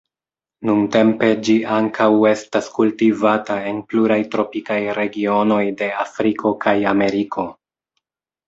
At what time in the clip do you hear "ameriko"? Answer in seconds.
6.95-7.47